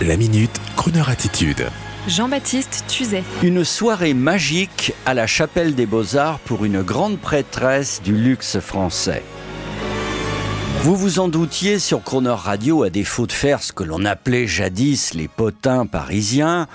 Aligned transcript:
La 0.00 0.16
minute, 0.16 0.60
Kroneur 0.74 1.10
attitude. 1.10 1.68
Jean-Baptiste 2.08 2.84
Tuzet. 2.88 3.22
Une 3.44 3.64
soirée 3.64 4.14
magique 4.14 4.94
à 5.06 5.14
la 5.14 5.28
chapelle 5.28 5.76
des 5.76 5.86
Beaux-Arts 5.86 6.40
pour 6.40 6.64
une 6.64 6.82
grande 6.82 7.18
prêtresse 7.18 8.02
du 8.02 8.16
luxe 8.16 8.58
français. 8.58 9.22
Vous 10.80 10.96
vous 10.96 11.20
en 11.20 11.28
doutiez 11.28 11.78
sur 11.78 12.02
Croner 12.02 12.34
Radio, 12.36 12.82
à 12.82 12.90
défaut 12.90 13.28
de 13.28 13.32
faire 13.32 13.62
ce 13.62 13.72
que 13.72 13.84
l'on 13.84 14.04
appelait 14.04 14.48
jadis 14.48 15.14
les 15.14 15.28
potins 15.28 15.86
parisiens, 15.86 16.66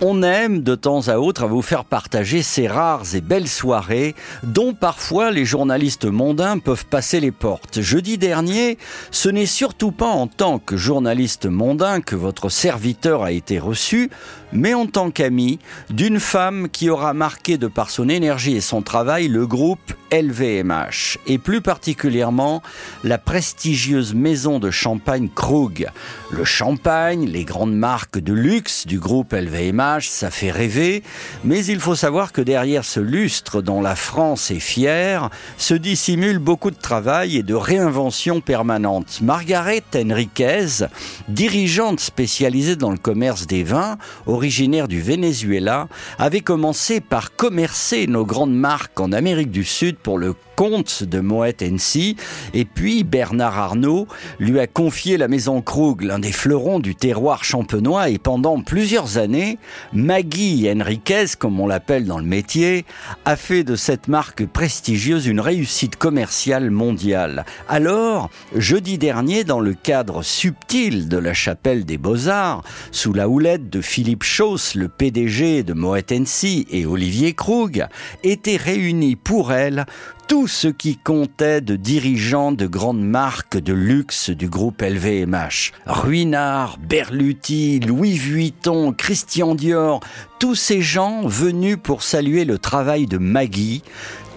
on 0.00 0.22
aime 0.22 0.62
de 0.62 0.74
temps 0.74 1.08
à 1.08 1.18
autre 1.18 1.44
à 1.44 1.46
vous 1.46 1.62
faire 1.62 1.84
partager 1.84 2.42
ces 2.42 2.66
rares 2.66 3.14
et 3.14 3.20
belles 3.20 3.48
soirées 3.48 4.14
dont 4.42 4.74
parfois 4.74 5.30
les 5.30 5.44
journalistes 5.44 6.06
mondains 6.06 6.58
peuvent 6.58 6.86
passer 6.86 7.20
les 7.20 7.30
portes. 7.30 7.80
Jeudi 7.80 8.18
dernier, 8.18 8.78
ce 9.10 9.28
n'est 9.28 9.46
surtout 9.46 9.92
pas 9.92 10.08
en 10.08 10.26
tant 10.26 10.58
que 10.58 10.76
journaliste 10.76 11.46
mondain 11.46 12.00
que 12.00 12.16
votre 12.16 12.48
serviteur 12.48 13.22
a 13.22 13.32
été 13.32 13.58
reçu, 13.58 14.10
mais 14.52 14.74
en 14.74 14.86
tant 14.86 15.10
qu'ami 15.10 15.58
d'une 15.90 16.20
femme 16.20 16.68
qui 16.68 16.90
aura 16.90 17.12
marqué 17.12 17.58
de 17.58 17.66
par 17.66 17.90
son 17.90 18.08
énergie 18.08 18.56
et 18.56 18.60
son 18.60 18.82
travail 18.82 19.28
le 19.28 19.46
groupe 19.46 19.92
LVMH 20.12 21.18
et 21.26 21.38
plus 21.38 21.60
particulièrement 21.60 22.62
la 23.02 23.18
prestigieuse 23.18 24.14
maison 24.14 24.58
de 24.60 24.70
champagne 24.70 25.28
Krug. 25.34 25.88
Le 26.30 26.44
champagne, 26.44 27.26
les 27.26 27.44
grandes 27.44 27.74
marques 27.74 28.18
de 28.18 28.32
luxe 28.32 28.86
du 28.86 28.98
groupe 29.00 29.32
LVMH, 29.32 29.83
ça 30.08 30.30
fait 30.30 30.50
rêver, 30.50 31.02
mais 31.44 31.64
il 31.64 31.78
faut 31.78 31.94
savoir 31.94 32.32
que 32.32 32.40
derrière 32.40 32.84
ce 32.84 33.00
lustre 33.00 33.60
dont 33.60 33.82
la 33.82 33.96
France 33.96 34.50
est 34.50 34.60
fière, 34.60 35.30
se 35.58 35.74
dissimule 35.74 36.38
beaucoup 36.38 36.70
de 36.70 36.76
travail 36.76 37.36
et 37.36 37.42
de 37.42 37.54
réinvention 37.54 38.40
permanente. 38.40 39.20
Margaret 39.22 39.84
Enriquez, 39.94 40.86
dirigeante 41.28 42.00
spécialisée 42.00 42.76
dans 42.76 42.90
le 42.90 42.96
commerce 42.96 43.46
des 43.46 43.62
vins, 43.62 43.98
originaire 44.26 44.88
du 44.88 45.00
Venezuela, 45.00 45.88
avait 46.18 46.40
commencé 46.40 47.00
par 47.00 47.36
commercer 47.36 48.06
nos 48.06 48.24
grandes 48.24 48.54
marques 48.54 48.98
en 49.00 49.12
Amérique 49.12 49.50
du 49.50 49.64
Sud 49.64 49.96
pour 49.96 50.18
le 50.18 50.34
compte 50.54 51.02
de 51.04 51.20
Moet 51.20 51.62
Hennessy. 51.62 52.16
Et 52.52 52.64
puis 52.64 53.04
Bernard 53.04 53.58
Arnault 53.58 54.06
lui 54.38 54.60
a 54.60 54.66
confié 54.66 55.16
la 55.16 55.28
maison 55.28 55.62
Krug, 55.62 56.02
l'un 56.02 56.18
des 56.18 56.32
fleurons 56.32 56.80
du 56.80 56.94
terroir 56.94 57.44
champenois. 57.44 58.08
Et 58.08 58.18
pendant 58.18 58.60
plusieurs 58.60 59.18
années, 59.18 59.58
Maggie 59.92 60.68
Henriquez, 60.70 61.26
comme 61.38 61.60
on 61.60 61.66
l'appelle 61.66 62.06
dans 62.06 62.18
le 62.18 62.24
métier, 62.24 62.84
a 63.24 63.36
fait 63.36 63.64
de 63.64 63.76
cette 63.76 64.08
marque 64.08 64.46
prestigieuse 64.46 65.26
une 65.26 65.40
réussite 65.40 65.96
commerciale 65.96 66.70
mondiale. 66.70 67.44
Alors, 67.68 68.30
jeudi 68.54 68.98
dernier, 68.98 69.44
dans 69.44 69.60
le 69.60 69.74
cadre 69.74 70.22
subtil 70.22 71.08
de 71.08 71.18
la 71.18 71.34
chapelle 71.34 71.84
des 71.84 71.98
Beaux-Arts, 71.98 72.62
sous 72.90 73.12
la 73.12 73.28
houlette 73.28 73.70
de 73.70 73.80
Philippe 73.80 74.22
Chauss, 74.22 74.74
le 74.74 74.88
PDG 74.88 75.62
de 75.62 75.72
Moet 75.72 76.10
Hennessy 76.10 76.66
et 76.70 76.86
Olivier 76.86 77.34
Krug, 77.34 77.86
étaient 78.22 78.56
réunis 78.56 79.16
pour 79.16 79.52
elle 79.52 79.86
tout 80.28 80.48
ce 80.48 80.68
qui 80.68 80.96
comptait 80.96 81.60
de 81.60 81.76
dirigeants 81.76 82.52
de 82.52 82.66
grandes 82.66 83.04
marques 83.04 83.58
de 83.58 83.72
luxe 83.72 84.30
du 84.30 84.48
groupe 84.48 84.82
LVMH. 84.82 85.72
Ruinard, 85.86 86.78
Berluti, 86.78 87.80
Louis 87.80 88.16
Vuitton, 88.16 88.92
Christian 88.92 89.54
Dior, 89.54 90.00
tous 90.38 90.54
ces 90.54 90.82
gens 90.82 91.26
venus 91.26 91.76
pour 91.82 92.02
saluer 92.02 92.44
le 92.44 92.58
travail 92.58 93.06
de 93.06 93.18
Maggie, 93.18 93.82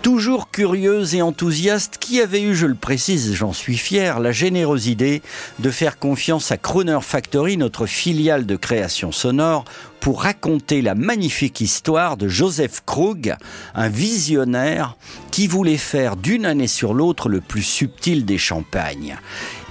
toujours 0.02 0.52
curieuse 0.52 1.16
et 1.16 1.22
enthousiaste, 1.22 1.98
qui 2.00 2.22
avait 2.22 2.42
eu, 2.42 2.56
je 2.56 2.66
le 2.66 2.76
précise, 2.76 3.34
j'en 3.34 3.54
suis 3.54 3.78
fier, 3.78 4.20
la 4.20 4.32
généreuse 4.32 4.88
idée 4.88 5.22
de 5.60 5.70
faire 5.70 6.00
confiance 6.00 6.52
à 6.52 6.58
Croner 6.58 7.00
Factory, 7.02 7.58
notre 7.58 7.86
filiale 7.86 8.46
de 8.46 8.56
création 8.56 9.12
sonore, 9.12 9.66
pour 10.00 10.24
raconter 10.24 10.82
la 10.82 10.96
magnifique 10.96 11.62
histoire 11.62 12.18
de 12.18 12.28
Joseph 12.28 12.82
Krug, 12.86 13.36
un 13.76 13.90
visionnaire 13.90 14.96
qui 15.32 15.48
voulait 15.48 15.78
faire 15.78 16.16
d'une 16.16 16.46
année 16.46 16.68
sur 16.68 16.94
l'autre 16.94 17.30
le 17.30 17.42
plus 17.42 17.64
subtil 17.64 18.26
des 18.26 18.38
champagnes. 18.38 19.18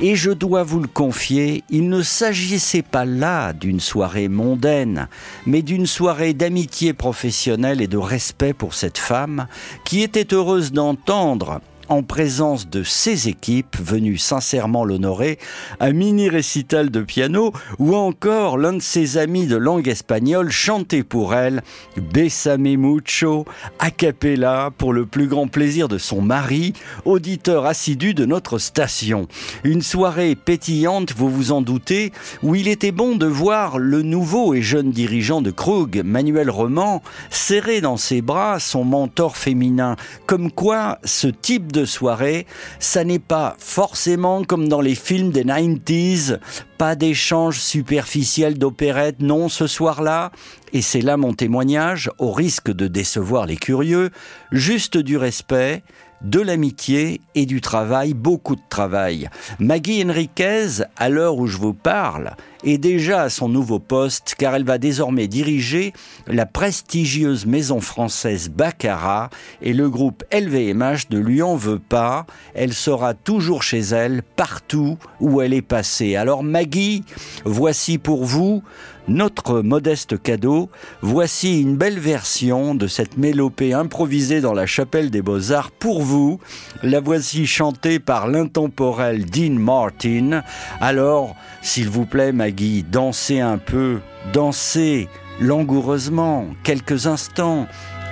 Et 0.00 0.14
je 0.14 0.30
dois 0.30 0.62
vous 0.62 0.80
le 0.80 0.88
confier, 0.88 1.64
il 1.70 1.88
ne 1.88 2.02
s'agissait 2.02 2.82
pas 2.82 3.04
là 3.04 3.52
d'une 3.52 3.80
soirée 3.80 4.28
mondaine, 4.28 5.08
mais 5.46 5.62
d'une 5.62 5.86
soirée 5.86 6.34
d'amitié 6.34 6.92
professionnelle 6.92 7.80
et 7.80 7.88
de 7.88 7.96
respect 7.96 8.52
pour 8.52 8.74
cette 8.74 8.98
femme 8.98 9.46
qui 9.84 10.02
était 10.02 10.34
heureuse 10.34 10.72
d'entendre 10.72 11.60
en 11.88 12.02
présence 12.02 12.68
de 12.68 12.82
ses 12.82 13.28
équipes 13.28 13.76
venues 13.80 14.18
sincèrement 14.18 14.84
l'honorer, 14.84 15.38
un 15.80 15.92
mini 15.92 16.28
récital 16.28 16.90
de 16.90 17.00
piano 17.00 17.52
ou 17.78 17.94
encore 17.94 18.58
l'un 18.58 18.74
de 18.74 18.82
ses 18.82 19.18
amis 19.18 19.46
de 19.46 19.56
langue 19.56 19.88
espagnole 19.88 20.50
chantait 20.50 21.02
pour 21.02 21.34
elle 21.34 21.62
Besame 21.96 22.76
mucho 22.76 23.44
a 23.78 23.90
cappella 23.90 24.70
pour 24.76 24.92
le 24.92 25.06
plus 25.06 25.28
grand 25.28 25.48
plaisir 25.48 25.88
de 25.88 25.98
son 25.98 26.20
mari, 26.20 26.72
auditeur 27.04 27.66
assidu 27.66 28.14
de 28.14 28.24
notre 28.24 28.58
station. 28.58 29.28
Une 29.64 29.82
soirée 29.82 30.34
pétillante, 30.34 31.12
vous 31.16 31.30
vous 31.30 31.52
en 31.52 31.60
doutez, 31.60 32.12
où 32.42 32.54
il 32.54 32.68
était 32.68 32.92
bon 32.92 33.16
de 33.16 33.26
voir 33.26 33.78
le 33.78 34.02
nouveau 34.02 34.54
et 34.54 34.62
jeune 34.62 34.90
dirigeant 34.90 35.42
de 35.42 35.50
Krug, 35.50 36.02
Manuel 36.04 36.50
Roman, 36.50 37.02
serrer 37.30 37.80
dans 37.80 37.96
ses 37.96 38.22
bras 38.22 38.60
son 38.60 38.84
mentor 38.84 39.36
féminin, 39.36 39.96
comme 40.26 40.50
quoi 40.50 40.98
ce 41.04 41.28
type 41.28 41.72
de 41.72 41.75
de 41.76 41.84
soirée, 41.84 42.46
ça 42.78 43.04
n'est 43.04 43.18
pas 43.18 43.54
forcément 43.58 44.44
comme 44.44 44.68
dans 44.68 44.80
les 44.80 44.94
films 44.94 45.30
des 45.30 45.44
90s, 45.44 46.38
pas 46.78 46.96
d'échange 46.96 47.60
superficiel 47.60 48.58
d'opérette, 48.58 49.20
non 49.20 49.48
ce 49.48 49.66
soir-là, 49.66 50.32
et 50.72 50.82
c'est 50.82 51.02
là 51.02 51.16
mon 51.16 51.34
témoignage, 51.34 52.10
au 52.18 52.32
risque 52.32 52.70
de 52.70 52.88
décevoir 52.88 53.46
les 53.46 53.56
curieux, 53.56 54.10
juste 54.52 54.96
du 54.96 55.16
respect, 55.18 55.82
de 56.22 56.40
l'amitié 56.40 57.20
et 57.34 57.46
du 57.46 57.60
travail, 57.60 58.14
beaucoup 58.14 58.56
de 58.56 58.62
travail. 58.68 59.28
Maggie 59.58 60.02
Henriquez, 60.04 60.84
à 60.96 61.08
l'heure 61.08 61.36
où 61.36 61.46
je 61.46 61.58
vous 61.58 61.74
parle, 61.74 62.32
est 62.64 62.78
déjà 62.78 63.22
à 63.22 63.30
son 63.30 63.48
nouveau 63.48 63.78
poste 63.78 64.34
car 64.36 64.54
elle 64.54 64.64
va 64.64 64.78
désormais 64.78 65.28
diriger 65.28 65.92
la 66.26 66.46
prestigieuse 66.46 67.46
maison 67.46 67.80
française 67.80 68.48
Baccarat 68.48 69.30
et 69.62 69.72
le 69.72 69.88
groupe 69.88 70.24
LVMH 70.32 71.10
ne 71.10 71.18
lui 71.18 71.42
en 71.42 71.54
veut 71.54 71.78
pas. 71.78 72.26
Elle 72.54 72.72
sera 72.72 73.14
toujours 73.14 73.62
chez 73.62 73.80
elle, 73.80 74.22
partout 74.22 74.98
où 75.20 75.40
elle 75.40 75.54
est 75.54 75.62
passée. 75.62 76.16
Alors 76.16 76.42
Maggie, 76.42 77.04
voici 77.44 77.98
pour 77.98 78.24
vous 78.24 78.62
notre 79.08 79.60
modeste 79.60 80.20
cadeau, 80.20 80.68
voici 81.02 81.60
une 81.60 81.76
belle 81.76 81.98
version 81.98 82.74
de 82.74 82.86
cette 82.86 83.16
mélopée 83.16 83.72
improvisée 83.72 84.40
dans 84.40 84.52
la 84.52 84.66
chapelle 84.66 85.10
des 85.10 85.22
beaux-arts 85.22 85.70
pour 85.70 86.02
vous. 86.02 86.40
La 86.82 87.00
voici 87.00 87.46
chantée 87.46 87.98
par 87.98 88.28
l'intemporel 88.28 89.24
Dean 89.26 89.54
Martin. 89.58 90.42
Alors, 90.80 91.36
s'il 91.62 91.88
vous 91.88 92.06
plaît 92.06 92.32
Maggie, 92.32 92.82
dansez 92.82 93.40
un 93.40 93.58
peu, 93.58 93.98
dansez 94.32 95.08
langoureusement, 95.40 96.46
quelques 96.62 97.06
instants, 97.06 97.66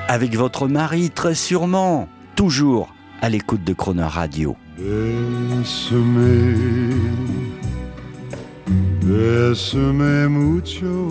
avec 0.08 0.36
votre 0.36 0.68
mari 0.68 1.10
très 1.10 1.34
sûrement, 1.34 2.08
toujours 2.36 2.94
à 3.22 3.28
l'écoute 3.28 3.64
de 3.64 3.72
Croner 3.72 4.02
Radio. 4.02 4.56
Bésame 9.14 10.28
mucho. 10.28 11.08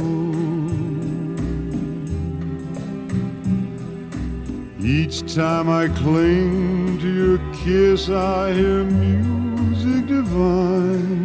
Each 4.81 5.21
time 5.33 5.69
I 5.69 5.87
cling 5.87 6.99
to 6.99 7.07
your 7.07 7.39
kiss, 7.53 8.09
I 8.09 8.51
hear 8.51 8.83
music 8.83 10.07
divine. 10.07 11.23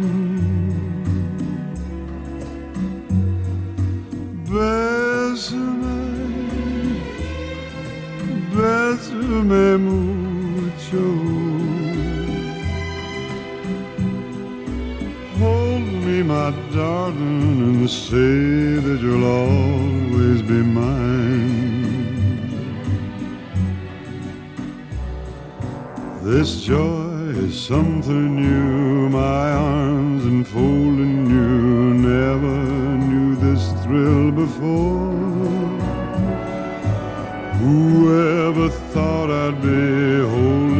Bésame, 4.47 5.99
bésame 8.55 9.77
mucho. 9.77 11.28
Darling, 16.71 17.59
and 17.61 17.89
say 17.89 18.79
that 18.85 18.99
you'll 19.01 19.25
always 19.25 20.41
be 20.41 20.61
mine. 20.61 21.49
This 26.21 26.61
joy 26.61 27.33
is 27.45 27.59
something 27.59 28.35
new, 28.35 29.09
my 29.09 29.51
arms 29.51 30.25
enfolding 30.25 31.29
you. 31.29 31.93
Never 31.93 32.57
knew 33.07 33.35
this 33.35 33.71
thrill 33.83 34.31
before. 34.31 35.09
Whoever 37.61 38.69
thought 38.93 39.29
I'd 39.29 39.61
be 39.61 40.19
holding 40.33 40.78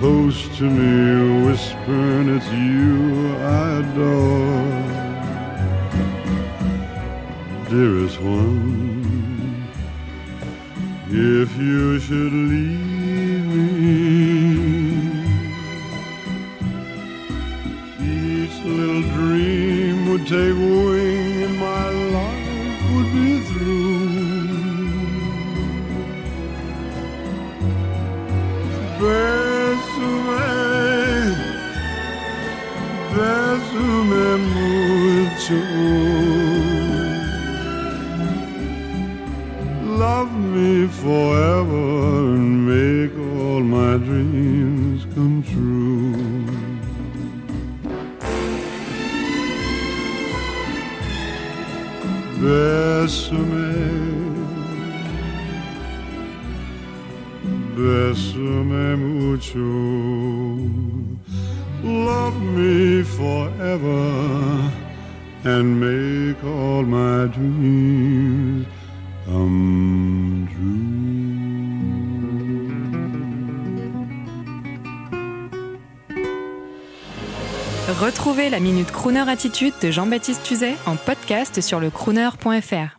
close 0.00 0.48
to 0.56 0.64
me, 0.64 1.44
whispering 1.44 2.34
it's 2.34 2.50
you 2.52 3.36
I 3.36 3.80
adore. 3.80 4.90
dearest 7.68 8.18
one. 8.22 9.68
If 11.10 11.54
you 11.58 12.00
should 12.00 12.32
leave 12.32 12.89
mucho. 35.40 35.54
Love 39.98 40.32
me 40.32 40.86
forever 40.86 42.34
and 42.34 42.66
make 42.66 43.12
all 43.16 43.60
my 43.60 43.96
dreams 43.96 45.06
come 45.14 45.42
true. 45.42 46.46
Bésame, 52.40 53.74
bésame 57.76 58.96
mucho. 58.96 59.70
Love 61.82 62.40
me 62.40 63.02
forever 63.02 64.79
and 65.44 65.80
make 65.80 66.42
all 66.44 66.82
my 66.82 67.26
dreams. 67.26 68.66
Retrouvez 78.00 78.48
la 78.50 78.60
Minute 78.60 78.90
Crooner 78.90 79.28
Attitude 79.28 79.74
de 79.82 79.90
Jean-Baptiste 79.90 80.42
Tuzet 80.42 80.74
en 80.86 80.96
podcast 80.96 81.60
sur 81.60 81.80
le 81.80 81.90
crooner.fr. 81.90 82.96